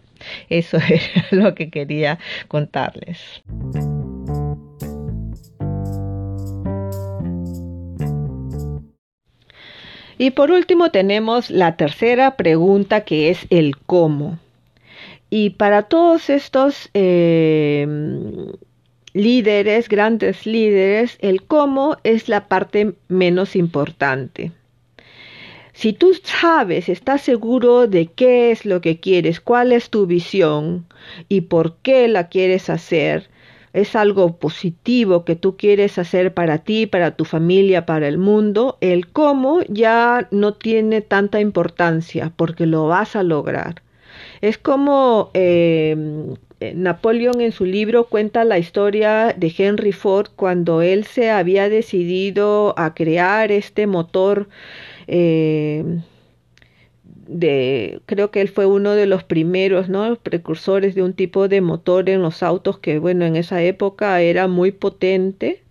eso 0.48 0.78
es 0.88 1.02
lo 1.30 1.54
que 1.54 1.70
quería 1.70 2.18
contarles. 2.48 3.42
Y 10.18 10.32
por 10.32 10.50
último 10.50 10.90
tenemos 10.90 11.48
la 11.48 11.76
tercera 11.76 12.36
pregunta 12.36 13.00
que 13.02 13.30
es 13.30 13.46
el 13.48 13.78
cómo. 13.78 14.38
Y 15.30 15.50
para 15.50 15.84
todos 15.84 16.28
estos 16.28 16.90
eh, 16.92 17.86
líderes, 19.14 19.88
grandes 19.88 20.44
líderes, 20.44 21.16
el 21.20 21.42
cómo 21.44 21.96
es 22.04 22.28
la 22.28 22.48
parte 22.48 22.92
menos 23.08 23.56
importante. 23.56 24.52
Si 25.72 25.92
tú 25.92 26.12
sabes, 26.22 26.88
estás 26.88 27.22
seguro 27.22 27.86
de 27.86 28.06
qué 28.06 28.50
es 28.50 28.64
lo 28.64 28.80
que 28.80 28.98
quieres, 28.98 29.40
cuál 29.40 29.72
es 29.72 29.90
tu 29.90 30.06
visión 30.06 30.86
y 31.28 31.42
por 31.42 31.76
qué 31.76 32.08
la 32.08 32.28
quieres 32.28 32.70
hacer, 32.70 33.28
es 33.72 33.94
algo 33.94 34.36
positivo 34.36 35.24
que 35.24 35.36
tú 35.36 35.56
quieres 35.56 35.98
hacer 35.98 36.34
para 36.34 36.58
ti, 36.58 36.86
para 36.86 37.12
tu 37.12 37.24
familia, 37.24 37.86
para 37.86 38.08
el 38.08 38.18
mundo, 38.18 38.78
el 38.80 39.08
cómo 39.08 39.60
ya 39.68 40.26
no 40.32 40.54
tiene 40.54 41.02
tanta 41.02 41.40
importancia 41.40 42.32
porque 42.34 42.66
lo 42.66 42.88
vas 42.88 43.14
a 43.14 43.22
lograr. 43.22 43.82
Es 44.40 44.58
como 44.58 45.30
eh, 45.34 45.96
Napoleón 46.74 47.40
en 47.40 47.52
su 47.52 47.64
libro 47.64 48.04
cuenta 48.04 48.44
la 48.44 48.58
historia 48.58 49.34
de 49.36 49.54
Henry 49.56 49.92
Ford 49.92 50.28
cuando 50.36 50.82
él 50.82 51.04
se 51.04 51.30
había 51.30 51.68
decidido 51.68 52.74
a 52.76 52.92
crear 52.94 53.50
este 53.50 53.86
motor 53.86 54.48
eh, 55.12 55.84
de, 57.02 58.00
creo 58.06 58.30
que 58.30 58.40
él 58.40 58.48
fue 58.48 58.66
uno 58.66 58.92
de 58.92 59.06
los 59.06 59.24
primeros, 59.24 59.88
¿no? 59.88 60.16
precursores 60.16 60.94
de 60.94 61.02
un 61.02 61.14
tipo 61.14 61.48
de 61.48 61.60
motor 61.60 62.08
en 62.08 62.22
los 62.22 62.42
autos 62.42 62.78
que, 62.78 62.98
bueno, 62.98 63.24
en 63.24 63.36
esa 63.36 63.62
época 63.62 64.20
era 64.20 64.48
muy 64.48 64.72
potente 64.72 65.62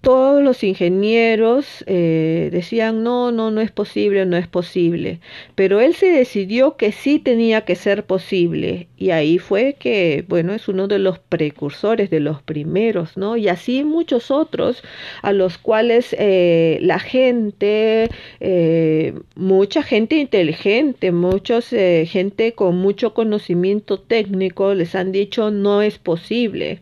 todos 0.00 0.42
los 0.42 0.62
ingenieros 0.64 1.84
eh, 1.86 2.48
decían, 2.52 3.02
no, 3.02 3.32
no, 3.32 3.50
no 3.50 3.60
es 3.60 3.70
posible, 3.70 4.24
no 4.26 4.36
es 4.36 4.46
posible. 4.46 5.20
Pero 5.54 5.80
él 5.80 5.94
se 5.94 6.06
decidió 6.06 6.76
que 6.76 6.92
sí 6.92 7.18
tenía 7.18 7.62
que 7.62 7.74
ser 7.74 8.04
posible. 8.04 8.88
Y 8.96 9.10
ahí 9.10 9.38
fue 9.38 9.76
que, 9.78 10.24
bueno, 10.28 10.54
es 10.54 10.68
uno 10.68 10.88
de 10.88 10.98
los 10.98 11.18
precursores, 11.18 12.10
de 12.10 12.20
los 12.20 12.42
primeros, 12.42 13.16
¿no? 13.16 13.36
Y 13.36 13.48
así 13.48 13.84
muchos 13.84 14.30
otros 14.30 14.82
a 15.22 15.32
los 15.32 15.58
cuales 15.58 16.14
eh, 16.18 16.78
la 16.82 16.98
gente, 17.00 18.08
eh, 18.40 19.14
mucha 19.34 19.82
gente 19.82 20.16
inteligente, 20.16 21.12
mucha 21.12 21.60
gente 21.60 22.52
con 22.54 22.76
mucho 22.76 23.14
conocimiento 23.14 23.98
técnico 24.00 24.74
les 24.74 24.94
han 24.94 25.12
dicho, 25.12 25.50
no 25.50 25.82
es 25.82 25.98
posible. 25.98 26.80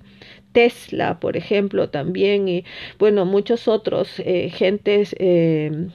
Tesla, 0.57 1.21
por 1.21 1.37
ejemplo, 1.37 1.91
también, 1.91 2.49
y 2.49 2.65
bueno, 2.99 3.27
muchos 3.27 3.69
otros 3.69 4.19
eh, 4.21 4.49
gentes 4.49 5.15
eh, 5.19 5.89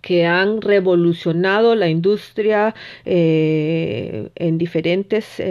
que 0.00 0.26
han 0.26 0.62
revolucionado 0.62 1.74
la 1.74 1.88
industria 1.88 2.72
eh, 3.04 4.30
en 4.36 4.58
diferentes 4.58 5.42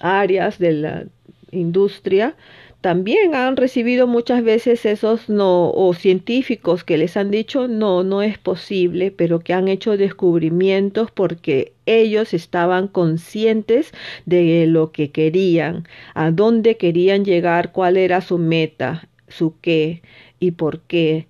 áreas 0.00 0.60
de 0.60 0.72
la 0.74 1.04
industria 1.50 2.36
también 2.80 3.34
han 3.34 3.56
recibido 3.56 4.06
muchas 4.06 4.42
veces 4.42 4.86
esos 4.86 5.28
no 5.28 5.70
o 5.70 5.92
científicos 5.94 6.84
que 6.84 6.96
les 6.98 7.16
han 7.16 7.30
dicho 7.30 7.68
no 7.68 8.02
no 8.04 8.22
es 8.22 8.38
posible 8.38 9.10
pero 9.10 9.40
que 9.40 9.52
han 9.54 9.68
hecho 9.68 9.96
descubrimientos 9.96 11.10
porque 11.10 11.74
ellos 11.86 12.32
estaban 12.34 12.88
conscientes 12.88 13.92
de 14.26 14.66
lo 14.66 14.92
que 14.92 15.10
querían 15.10 15.86
a 16.14 16.30
dónde 16.30 16.76
querían 16.76 17.24
llegar 17.24 17.72
cuál 17.72 17.96
era 17.96 18.20
su 18.20 18.38
meta 18.38 19.08
su 19.28 19.54
qué 19.60 20.02
y 20.40 20.52
por 20.52 20.80
qué 20.80 21.26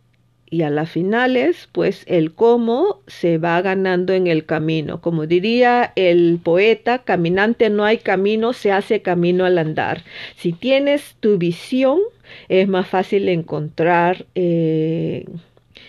y 0.51 0.63
a 0.63 0.71
las 0.71 0.91
finales, 0.91 1.69
pues 1.71 2.05
el 2.07 2.35
cómo 2.35 3.01
se 3.07 3.39
va 3.39 3.63
ganando 3.63 4.13
en 4.13 4.27
el 4.27 4.45
camino. 4.45 5.01
Como 5.01 5.27
diría 5.27 5.93
el 5.95 6.41
poeta, 6.43 6.99
caminante 6.99 7.71
no 7.71 7.85
hay 7.85 7.99
camino, 7.99 8.53
se 8.53 8.73
hace 8.73 9.01
camino 9.01 9.45
al 9.45 9.59
andar. 9.59 10.03
Si 10.37 10.53
tienes 10.53 11.15
tu 11.21 11.39
visión, 11.39 12.01
es 12.49 12.69
más 12.69 12.89
fácil 12.89 13.29
encontrar 13.29 14.27
eh, 14.35 15.25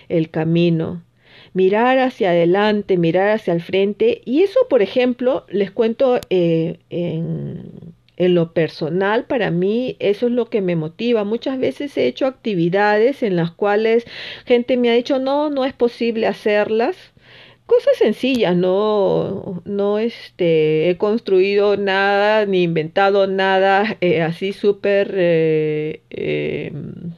el 0.09 0.29
camino. 0.29 1.01
Mirar 1.53 1.97
hacia 1.97 2.29
adelante, 2.29 2.97
mirar 2.97 3.29
hacia 3.29 3.53
el 3.53 3.61
frente. 3.61 4.21
Y 4.25 4.43
eso, 4.43 4.59
por 4.69 4.81
ejemplo, 4.81 5.45
les 5.49 5.71
cuento 5.71 6.21
eh, 6.29 6.77
en 6.89 7.71
en 8.21 8.35
lo 8.35 8.53
personal, 8.53 9.25
para 9.25 9.49
mí 9.49 9.97
eso 9.99 10.27
es 10.27 10.31
lo 10.33 10.45
que 10.45 10.61
me 10.61 10.75
motiva. 10.75 11.23
Muchas 11.23 11.57
veces 11.59 11.97
he 11.97 12.05
hecho 12.05 12.27
actividades 12.27 13.23
en 13.23 13.35
las 13.35 13.51
cuales 13.51 14.05
gente 14.45 14.77
me 14.77 14.91
ha 14.91 14.93
dicho, 14.93 15.17
no, 15.19 15.49
no 15.49 15.65
es 15.65 15.73
posible 15.73 16.27
hacerlas. 16.27 16.95
Cosas 17.65 17.97
sencillas, 17.97 18.55
no, 18.55 19.63
no 19.65 19.97
este, 19.97 20.89
he 20.89 20.97
construido 20.97 21.77
nada 21.77 22.45
ni 22.45 22.63
inventado 22.63 23.25
nada 23.27 23.97
eh, 24.01 24.21
así 24.21 24.53
súper 24.53 25.13
eh, 25.15 26.01
em, 26.11 27.13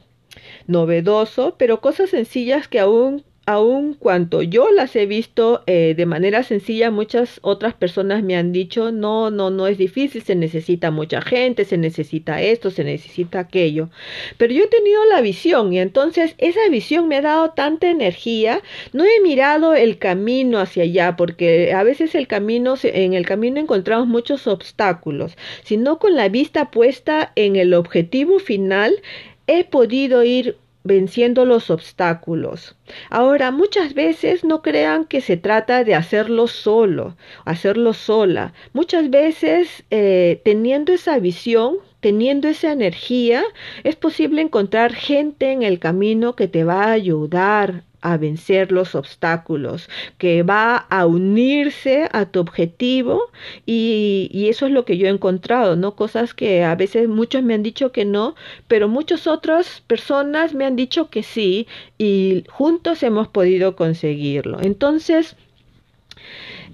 novedoso, 0.66 1.56
pero 1.58 1.80
cosas 1.80 2.10
sencillas 2.10 2.68
que 2.68 2.80
aún 2.80 3.24
aun 3.46 3.94
cuanto 3.94 4.42
yo 4.42 4.70
las 4.70 4.96
he 4.96 5.06
visto 5.06 5.62
eh, 5.66 5.94
de 5.96 6.06
manera 6.06 6.42
sencilla, 6.42 6.90
muchas 6.90 7.40
otras 7.42 7.74
personas 7.74 8.22
me 8.22 8.36
han 8.36 8.52
dicho, 8.52 8.90
no, 8.92 9.30
no, 9.30 9.50
no 9.50 9.66
es 9.66 9.76
difícil, 9.76 10.22
se 10.22 10.34
necesita 10.34 10.90
mucha 10.90 11.20
gente, 11.20 11.64
se 11.64 11.76
necesita 11.76 12.40
esto, 12.40 12.70
se 12.70 12.84
necesita 12.84 13.40
aquello. 13.40 13.90
Pero 14.38 14.54
yo 14.54 14.64
he 14.64 14.68
tenido 14.68 15.04
la 15.04 15.20
visión 15.20 15.72
y 15.72 15.78
entonces 15.78 16.34
esa 16.38 16.68
visión 16.70 17.08
me 17.08 17.16
ha 17.16 17.22
dado 17.22 17.50
tanta 17.50 17.90
energía, 17.90 18.62
no 18.92 19.04
he 19.04 19.20
mirado 19.22 19.74
el 19.74 19.98
camino 19.98 20.58
hacia 20.58 20.84
allá, 20.84 21.16
porque 21.16 21.72
a 21.72 21.82
veces 21.82 22.14
el 22.14 22.26
camino, 22.26 22.74
en 22.82 23.14
el 23.14 23.26
camino 23.26 23.60
encontramos 23.60 24.06
muchos 24.06 24.46
obstáculos, 24.46 25.36
sino 25.64 25.98
con 25.98 26.14
la 26.14 26.28
vista 26.28 26.70
puesta 26.70 27.32
en 27.36 27.56
el 27.56 27.74
objetivo 27.74 28.38
final, 28.38 29.02
he 29.46 29.64
podido 29.64 30.24
ir 30.24 30.56
venciendo 30.84 31.46
los 31.46 31.70
obstáculos. 31.70 32.76
Ahora, 33.10 33.50
muchas 33.50 33.94
veces 33.94 34.44
no 34.44 34.60
crean 34.62 35.06
que 35.06 35.22
se 35.22 35.38
trata 35.38 35.82
de 35.82 35.94
hacerlo 35.94 36.46
solo, 36.46 37.16
hacerlo 37.46 37.94
sola. 37.94 38.52
Muchas 38.74 39.10
veces, 39.10 39.84
eh, 39.90 40.42
teniendo 40.44 40.92
esa 40.92 41.18
visión, 41.18 41.78
teniendo 42.00 42.48
esa 42.48 42.70
energía, 42.70 43.42
es 43.82 43.96
posible 43.96 44.42
encontrar 44.42 44.92
gente 44.92 45.52
en 45.52 45.62
el 45.62 45.78
camino 45.78 46.36
que 46.36 46.48
te 46.48 46.62
va 46.62 46.84
a 46.84 46.92
ayudar 46.92 47.84
a 48.04 48.18
vencer 48.18 48.70
los 48.70 48.94
obstáculos, 48.94 49.88
que 50.18 50.42
va 50.42 50.76
a 50.76 51.06
unirse 51.06 52.06
a 52.12 52.26
tu 52.26 52.38
objetivo 52.38 53.30
y, 53.66 54.28
y, 54.30 54.48
eso 54.50 54.66
es 54.66 54.72
lo 54.72 54.84
que 54.84 54.98
yo 54.98 55.06
he 55.06 55.10
encontrado, 55.10 55.74
¿no? 55.74 55.96
Cosas 55.96 56.34
que 56.34 56.62
a 56.62 56.74
veces 56.76 57.08
muchos 57.08 57.42
me 57.42 57.54
han 57.54 57.62
dicho 57.62 57.92
que 57.92 58.04
no, 58.04 58.34
pero 58.68 58.88
muchas 58.88 59.26
otras 59.26 59.82
personas 59.86 60.54
me 60.54 60.66
han 60.66 60.76
dicho 60.76 61.08
que 61.08 61.22
sí 61.22 61.66
y 61.98 62.44
juntos 62.50 63.02
hemos 63.02 63.28
podido 63.28 63.74
conseguirlo. 63.74 64.60
Entonces, 64.60 65.36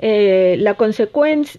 eh, 0.02 0.56
la 0.58 0.76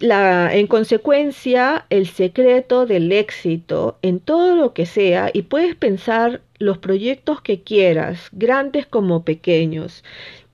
la, 0.00 0.50
en 0.52 0.66
consecuencia, 0.66 1.86
el 1.90 2.08
secreto 2.08 2.86
del 2.86 3.12
éxito 3.12 3.98
en 4.02 4.18
todo 4.18 4.56
lo 4.56 4.74
que 4.74 4.84
sea, 4.84 5.30
y 5.32 5.42
puedes 5.42 5.76
pensar 5.76 6.40
los 6.58 6.78
proyectos 6.78 7.40
que 7.40 7.62
quieras, 7.62 8.30
grandes 8.32 8.84
como 8.86 9.24
pequeños, 9.24 10.02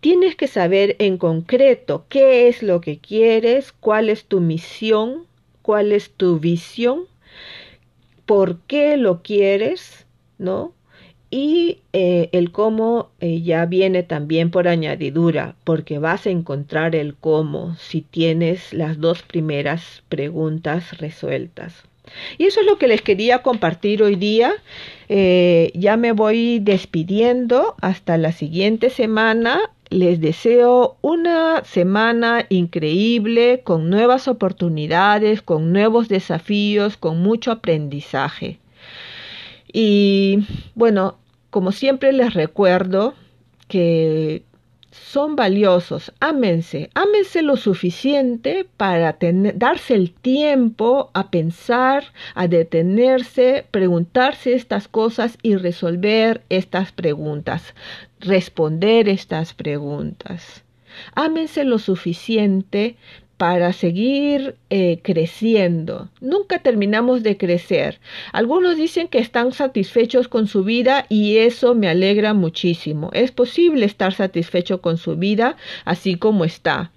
tienes 0.01 0.37
que 0.37 0.49
saber 0.49 0.97
en 0.99 1.17
concreto 1.17 2.05
qué 2.11 2.49
es 2.49 2.63
lo 2.63 2.83
que 2.83 2.99
quieres, 2.99 3.73
cuál 3.73 4.11
es 4.11 4.27
tu 4.27 4.41
misión, 4.41 5.27
cuál 5.63 5.93
es 5.93 6.11
tu 6.11 6.39
visión, 6.39 7.07
por 8.27 8.59
qué 8.67 8.99
lo 8.99 9.23
quieres, 9.23 10.07
¿no? 10.37 10.75
Y 11.31 11.81
eh, 11.93 12.31
el 12.33 12.53
cómo 12.53 13.11
eh, 13.21 13.43
ya 13.43 13.67
viene 13.67 14.03
también 14.03 14.51
por 14.51 14.67
añadidura, 14.67 15.57
porque 15.65 15.99
vas 15.99 16.27
a 16.27 16.31
encontrar 16.31 16.95
el 16.95 17.15
cómo 17.15 17.77
si 17.77 18.01
tienes 18.01 18.73
las 18.73 18.99
dos 18.99 19.23
primeras 19.23 20.03
preguntas 20.09 20.97
resueltas. 20.99 21.85
Y 22.39 22.45
eso 22.45 22.61
es 22.61 22.67
lo 22.67 22.79
que 22.79 22.89
les 22.89 23.03
quería 23.03 23.43
compartir 23.43 24.03
hoy 24.03 24.17
día. 24.17 24.55
Eh, 25.09 25.71
ya 25.75 25.97
me 25.97 26.13
voy 26.13 26.59
despidiendo 26.61 27.75
hasta 27.81 28.17
la 28.17 28.33
siguiente 28.33 28.91
semana. 28.91 29.61
Les 29.91 30.21
deseo 30.21 30.97
una 31.01 31.65
semana 31.65 32.45
increíble, 32.51 33.63
con 33.65 33.89
nuevas 33.89 34.29
oportunidades, 34.29 35.41
con 35.41 35.73
nuevos 35.73 36.09
desafíos, 36.09 36.97
con 36.97 37.23
mucho 37.23 37.53
aprendizaje. 37.53 38.59
Y 39.73 40.41
bueno, 40.75 41.19
como 41.51 41.73
siempre 41.73 42.13
les 42.13 42.35
recuerdo 42.35 43.15
que 43.69 44.43
son 44.91 45.37
valiosos, 45.37 46.13
ámense, 46.21 46.91
ámense 46.95 47.43
lo 47.43 47.57
suficiente 47.57 48.67
para 48.77 49.17
darse 49.55 49.95
el 49.95 50.13
tiempo 50.13 51.11
a 51.15 51.31
pensar, 51.31 52.05
a 52.35 52.49
detenerse, 52.49 53.67
preguntarse 53.71 54.55
estas 54.55 54.89
cosas 54.89 55.39
y 55.43 55.57
resolver 55.57 56.43
estas 56.49 56.93
preguntas, 56.93 57.75
responder 58.21 59.09
estas 59.09 59.55
preguntas. 59.55 60.65
Ámense 61.15 61.65
lo 61.65 61.79
suficiente 61.79 62.97
para 63.39 63.73
seguir 63.73 64.57
eh, 64.69 64.99
creciendo. 65.03 66.09
Nunca 66.21 66.59
terminamos 66.59 67.23
de 67.23 67.37
crecer. 67.37 68.01
Algunos 68.33 68.77
dicen 68.77 69.07
que 69.07 69.19
están 69.21 69.53
satisfechos 69.53 70.27
con 70.27 70.49
su 70.49 70.65
vida 70.65 71.07
y 71.09 71.39
eso 71.39 71.77
me 71.77 71.89
alegra 71.89 72.35
muchísimo. 72.35 73.11
Es 73.13 73.31
posible 73.31 73.87
estar 73.87 74.13
satisfecho 74.13 74.83
con 74.83 74.99
su 74.99 75.17
vida 75.17 75.57
así 75.85 76.17
como 76.17 76.45
está. 76.45 76.91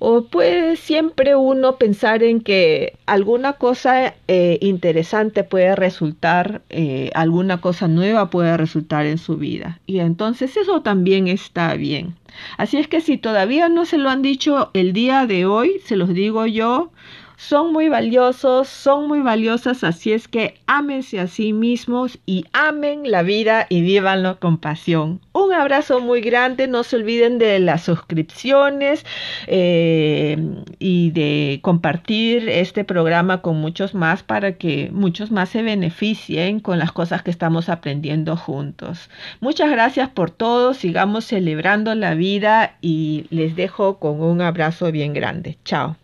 O 0.00 0.24
puede 0.24 0.76
siempre 0.76 1.36
uno 1.36 1.76
pensar 1.78 2.22
en 2.22 2.40
que 2.40 2.98
alguna 3.06 3.54
cosa 3.54 4.14
eh, 4.28 4.58
interesante 4.60 5.44
puede 5.44 5.76
resultar, 5.76 6.60
eh, 6.70 7.10
alguna 7.14 7.60
cosa 7.60 7.88
nueva 7.88 8.30
puede 8.30 8.56
resultar 8.56 9.06
en 9.06 9.18
su 9.18 9.36
vida. 9.36 9.80
Y 9.86 10.00
entonces 10.00 10.56
eso 10.56 10.82
también 10.82 11.28
está 11.28 11.74
bien. 11.76 12.16
Así 12.56 12.78
es 12.78 12.88
que 12.88 13.00
si 13.00 13.18
todavía 13.18 13.68
no 13.68 13.84
se 13.84 13.98
lo 13.98 14.10
han 14.10 14.22
dicho 14.22 14.70
el 14.74 14.92
día 14.92 15.26
de 15.26 15.46
hoy, 15.46 15.80
se 15.84 15.96
los 15.96 16.08
digo 16.14 16.46
yo, 16.46 16.90
son 17.36 17.72
muy 17.72 17.88
valiosos, 17.88 18.68
son 18.68 19.08
muy 19.08 19.20
valiosas, 19.20 19.84
así 19.84 20.12
es 20.12 20.28
que 20.28 20.54
ámense 20.66 21.20
a 21.20 21.26
sí 21.26 21.52
mismos 21.52 22.18
y 22.26 22.44
amen 22.52 23.10
la 23.10 23.22
vida 23.22 23.66
y 23.68 23.82
vívanlo 23.82 24.38
con 24.38 24.58
pasión. 24.58 25.20
Un 25.32 25.52
abrazo 25.52 26.00
muy 26.00 26.20
grande, 26.20 26.68
no 26.68 26.84
se 26.84 26.96
olviden 26.96 27.38
de 27.38 27.58
las 27.58 27.82
suscripciones 27.82 29.04
eh, 29.46 30.36
y 30.78 31.10
de 31.10 31.60
compartir 31.62 32.48
este 32.48 32.84
programa 32.84 33.42
con 33.42 33.56
muchos 33.56 33.94
más 33.94 34.22
para 34.22 34.56
que 34.56 34.90
muchos 34.92 35.30
más 35.30 35.48
se 35.48 35.62
beneficien 35.62 36.60
con 36.60 36.78
las 36.78 36.92
cosas 36.92 37.22
que 37.22 37.30
estamos 37.30 37.68
aprendiendo 37.68 38.36
juntos. 38.36 39.10
Muchas 39.40 39.70
gracias 39.70 40.08
por 40.08 40.30
todo, 40.30 40.74
sigamos 40.74 41.24
celebrando 41.24 41.94
la 41.94 42.14
vida 42.14 42.76
y 42.80 43.26
les 43.30 43.56
dejo 43.56 43.98
con 43.98 44.20
un 44.20 44.40
abrazo 44.40 44.90
bien 44.92 45.12
grande. 45.12 45.58
Chao. 45.64 46.03